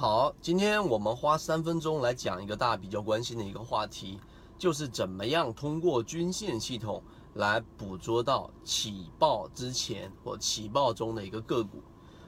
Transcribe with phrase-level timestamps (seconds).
[0.00, 4.16] 好今天我们花三分钟来讲一个大家比较关心的一个话题，
[4.56, 7.02] 就是怎么样通过均线系统
[7.34, 11.82] 来捕捉到起爆之前或起爆中的一个个股。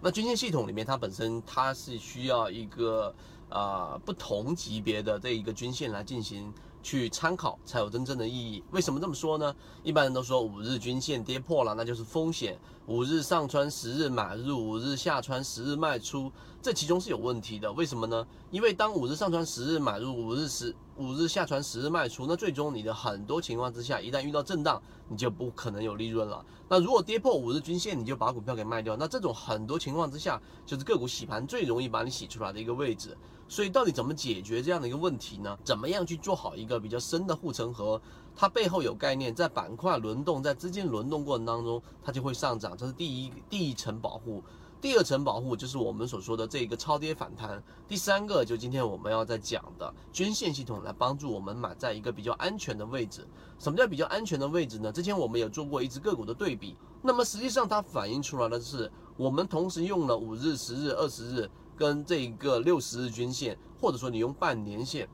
[0.00, 3.12] 那均线系统里面，它本身它是需要一个
[3.48, 6.54] 啊不同级别的这一个均线来进行。
[6.86, 8.62] 去参考才有真正的意义。
[8.70, 9.52] 为什么这么说呢？
[9.82, 12.56] 一般人都说五日均线跌破了，那就是风险。
[12.86, 16.30] 五日上穿十日买入，五日下穿十日卖出，
[16.62, 17.72] 这其中是有问题的。
[17.72, 18.24] 为什么呢？
[18.52, 26.44] 因为当五日上穿十日买入，五日十五日下穿十日卖出，那最终你的很多情况之下，一旦遇到震荡，你就不可能有利润了。
[26.68, 33.16] 那如果跌破五日均线，你就把股票给卖掉，那这种很多情况之下，就是个股洗盘最容易把你洗出来的一个位置。
[33.48, 35.56] 所以到底怎么解决这样的一个问题呢？
[35.62, 38.00] 怎么样去做好一个比较深的护城河？
[38.34, 44.42] 它背后有概念，在板块轮动、在资金轮动过程当中，它就会上涨，这是第一第一层保护。
[44.86, 47.60] 第二层保护就是我们所说的这一个超跌反弹。
[47.88, 53.26] 第三个就今天我们要在讲的均线系统来帮助我们买在一个比较安全的位置。
[53.58, 54.92] 什么叫比较安全的位置呢？
[54.92, 61.50] 之前我们有做过一只个股的对比，那么实际上它反映出来的是，我们同时用了五日、十日、二十日。
[61.76, 65.08] 跟这一个六十日均线，或者说你用半年线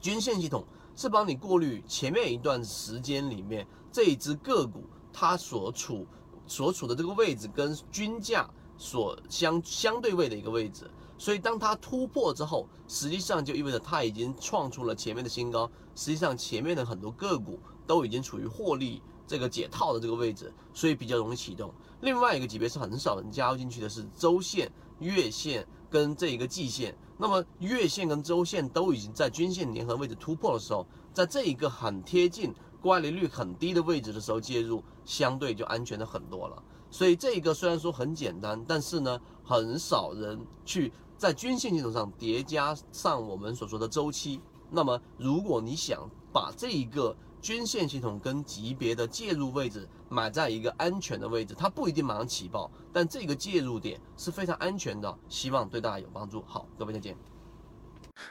[0.00, 0.64] 均线系统，
[0.96, 6.04] 是帮你过滤前面一段时间里面这一只个股它所处
[6.48, 10.90] 所处的这个位置跟均价所相相对位的一个位置。
[11.18, 15.70] 所以当它突破之后，实际上就意味着它已经创出了前面的新高。
[15.94, 21.74] 实际上前面的很多个股都已经处于获利这个解套的这个位置，所以比较容易启动。
[22.00, 25.66] 另外一个级别是很少人加入进去的是周线、月线。
[25.90, 36.62] 跟这一个季线，那么月线跟周线都已经在均线粘合位置突破的时候，在这一个很贴近乖离率很低的位置的时候介入，相对就安全的很多了。
[36.90, 44.38] 所以这一个虽然说很简单，但是呢，很少人去在均线系统上叠加上我们所说的周期。
[44.70, 56.42] 那么如果你想把这一个均线系统跟级别的介入位置买在一个安全的位置，它不一定马上起爆，但这个介入点是非常安全的，希望对大家有帮助。
[56.46, 57.16] 好，各位再见。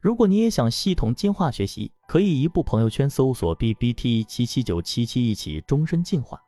[0.00, 6.40] 如果你也想系统进化学习，可以移步朋友圈搜索 B B T 七七九七七，一起终身进化。